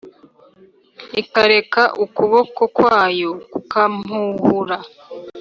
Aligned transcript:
ikareka 1.21 1.81
ukuboko 2.03 2.61
kwayo 2.75 3.31
kukampuhura 3.51 4.77